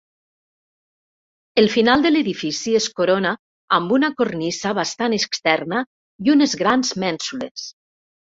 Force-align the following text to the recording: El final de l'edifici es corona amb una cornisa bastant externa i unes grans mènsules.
El 1.63 1.67
final 1.73 2.05
de 2.05 2.11
l'edifici 2.15 2.73
es 2.79 2.87
corona 3.01 3.33
amb 3.77 3.93
una 3.99 4.09
cornisa 4.23 4.73
bastant 4.81 5.17
externa 5.19 5.85
i 6.29 6.33
unes 6.39 6.59
grans 6.65 6.97
mènsules. 7.07 7.69